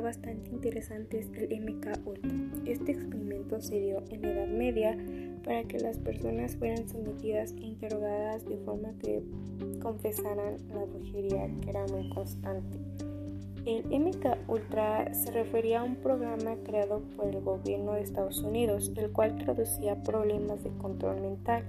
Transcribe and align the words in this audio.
bastante 0.00 0.50
interesante 0.50 1.18
es 1.20 1.28
el 1.34 1.60
MK 1.60 2.06
Ultra. 2.06 2.30
Este 2.66 2.92
experimento 2.92 3.60
se 3.60 3.80
dio 3.80 4.02
en 4.10 4.22
la 4.22 4.30
Edad 4.30 4.48
Media 4.48 4.96
para 5.44 5.64
que 5.64 5.78
las 5.78 5.98
personas 5.98 6.56
fueran 6.56 6.88
sometidas 6.88 7.52
e 7.52 7.60
interrogadas 7.60 8.46
de 8.46 8.56
forma 8.58 8.92
que 9.00 9.22
confesaran 9.80 10.56
la 10.68 10.84
brujería 10.84 11.48
que 11.62 11.70
era 11.70 11.86
muy 11.86 12.08
constante. 12.10 12.78
El 13.64 13.84
MK 13.84 14.48
Ultra 14.48 15.12
se 15.12 15.30
refería 15.30 15.80
a 15.80 15.84
un 15.84 15.96
programa 15.96 16.56
creado 16.64 17.02
por 17.16 17.26
el 17.26 17.40
gobierno 17.40 17.92
de 17.92 18.02
Estados 18.02 18.40
Unidos, 18.40 18.92
el 18.96 19.12
cual 19.12 19.36
traducía 19.36 20.02
problemas 20.02 20.64
de 20.64 20.70
control 20.70 21.20
mental 21.20 21.64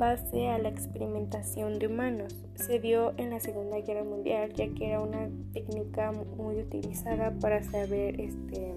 base 0.00 0.48
a 0.48 0.58
la 0.58 0.70
experimentación 0.70 1.78
de 1.78 1.86
humanos. 1.86 2.34
Se 2.54 2.80
dio 2.80 3.12
en 3.18 3.28
la 3.30 3.38
Segunda 3.38 3.78
Guerra 3.80 4.02
Mundial 4.02 4.50
ya 4.54 4.66
que 4.68 4.88
era 4.88 5.02
una 5.02 5.28
técnica 5.52 6.10
muy 6.10 6.56
utilizada 6.56 7.32
para 7.38 7.62
saber 7.62 8.18
este, 8.18 8.72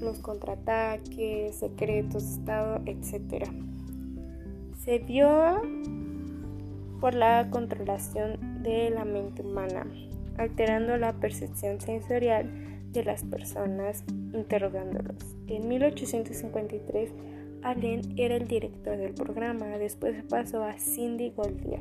los 0.00 0.18
contraataques, 0.18 1.54
secretos 1.54 2.24
de 2.24 2.40
Estado, 2.40 2.82
etc. 2.86 3.48
Se 4.84 4.98
dio 4.98 5.62
por 7.00 7.14
la 7.14 7.48
controlación 7.50 8.62
de 8.64 8.90
la 8.90 9.04
mente 9.04 9.42
humana, 9.42 9.86
alterando 10.38 10.96
la 10.96 11.12
percepción 11.12 11.80
sensorial 11.80 12.50
de 12.90 13.04
las 13.04 13.22
personas 13.22 14.02
interrogándolos. 14.32 15.18
En 15.46 15.68
1853 15.68 17.12
allen 17.66 18.14
era 18.16 18.36
el 18.36 18.46
director 18.46 18.96
del 18.96 19.12
programa, 19.12 19.66
después 19.78 20.22
pasó 20.28 20.62
a 20.62 20.74
Cindy 20.78 21.30
Goldier. 21.30 21.80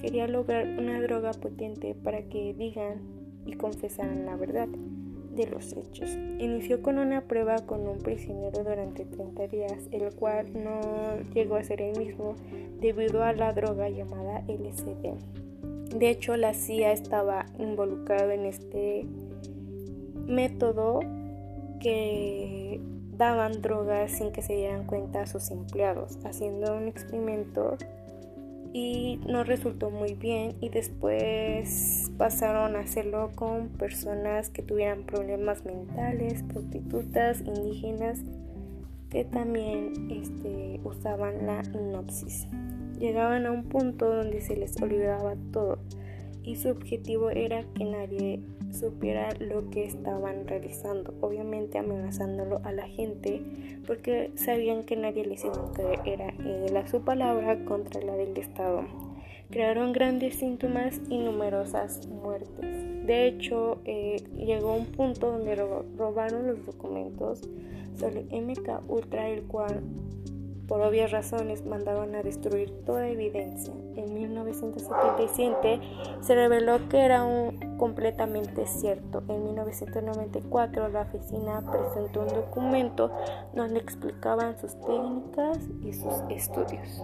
Quería 0.00 0.28
lograr 0.28 0.68
una 0.78 1.00
droga 1.00 1.30
potente 1.32 1.94
para 1.94 2.22
que 2.22 2.52
digan 2.52 3.00
y 3.46 3.54
confesaran 3.54 4.26
la 4.26 4.36
verdad 4.36 4.68
de 4.68 5.46
los 5.46 5.72
hechos. 5.72 6.10
Inició 6.38 6.82
con 6.82 6.98
una 6.98 7.22
prueba 7.22 7.56
con 7.64 7.86
un 7.88 7.98
prisionero 7.98 8.62
durante 8.62 9.06
30 9.06 9.46
días, 9.48 9.88
el 9.90 10.14
cual 10.14 10.48
no 10.52 10.80
llegó 11.34 11.56
a 11.56 11.64
ser 11.64 11.80
el 11.80 11.98
mismo 11.98 12.34
debido 12.80 13.22
a 13.22 13.32
la 13.32 13.52
droga 13.52 13.88
llamada 13.88 14.42
LSD. 14.48 15.96
De 15.96 16.10
hecho, 16.10 16.36
la 16.36 16.52
CIA 16.52 16.92
estaba 16.92 17.46
involucrada 17.58 18.34
en 18.34 18.44
este 18.44 19.06
método 20.26 21.00
que 21.80 22.80
daban 23.16 23.62
drogas 23.62 24.12
sin 24.12 24.32
que 24.32 24.42
se 24.42 24.54
dieran 24.54 24.84
cuenta 24.86 25.22
a 25.22 25.26
sus 25.26 25.50
empleados, 25.50 26.18
haciendo 26.24 26.76
un 26.76 26.88
experimento 26.88 27.76
y 28.72 29.20
no 29.26 29.42
resultó 29.44 29.90
muy 29.90 30.14
bien 30.14 30.54
y 30.60 30.68
después 30.68 32.10
pasaron 32.18 32.76
a 32.76 32.80
hacerlo 32.80 33.30
con 33.34 33.68
personas 33.68 34.50
que 34.50 34.62
tuvieran 34.62 35.04
problemas 35.04 35.64
mentales, 35.64 36.42
prostitutas, 36.42 37.40
indígenas 37.40 38.20
que 39.10 39.24
también 39.24 40.10
este, 40.10 40.80
usaban 40.84 41.46
la 41.46 41.62
hipnosis. 41.62 42.46
Llegaban 42.98 43.46
a 43.46 43.52
un 43.52 43.64
punto 43.64 44.14
donde 44.14 44.40
se 44.42 44.56
les 44.56 44.80
olvidaba 44.82 45.36
todo 45.52 45.78
y 46.46 46.56
su 46.56 46.70
objetivo 46.70 47.28
era 47.30 47.64
que 47.74 47.84
nadie 47.84 48.40
supiera 48.72 49.34
lo 49.40 49.68
que 49.70 49.84
estaban 49.84 50.46
realizando, 50.46 51.12
obviamente 51.20 51.78
amenazándolo 51.78 52.60
a 52.64 52.72
la 52.72 52.86
gente 52.86 53.42
porque 53.86 54.30
sabían 54.36 54.84
que 54.84 54.96
nadie 54.96 55.26
les 55.26 55.44
iba 55.44 55.54
a 55.54 56.08
era 56.08 56.32
la 56.72 56.86
su 56.86 57.02
palabra 57.02 57.64
contra 57.64 58.00
la 58.00 58.14
del 58.16 58.36
Estado. 58.36 58.84
Crearon 59.50 59.92
grandes 59.92 60.36
síntomas 60.36 61.00
y 61.08 61.18
numerosas 61.18 62.06
muertes. 62.08 63.06
De 63.06 63.28
hecho, 63.28 63.78
eh, 63.84 64.16
llegó 64.36 64.74
un 64.74 64.86
punto 64.86 65.30
donde 65.30 65.54
robaron 65.54 66.48
los 66.48 66.66
documentos 66.66 67.42
sobre 67.96 68.24
MK 68.30 68.88
Ultra, 68.88 69.28
el 69.28 69.42
cual 69.44 69.82
por 70.66 70.80
obvias 70.80 71.10
razones 71.10 71.64
mandaron 71.64 72.14
a 72.14 72.22
destruir 72.22 72.72
toda 72.84 73.08
evidencia. 73.08 73.72
En 73.96 74.14
1977 74.14 75.80
se 76.20 76.34
reveló 76.34 76.88
que 76.88 77.00
era 77.00 77.24
un 77.24 77.76
completamente 77.76 78.66
cierto. 78.66 79.22
En 79.28 79.44
1994 79.44 80.88
la 80.88 81.02
oficina 81.02 81.62
presentó 81.70 82.20
un 82.20 82.28
documento 82.28 83.10
donde 83.54 83.78
explicaban 83.80 84.58
sus 84.58 84.78
técnicas 84.80 85.58
y 85.82 85.92
sus 85.92 86.14
estudios. 86.30 87.02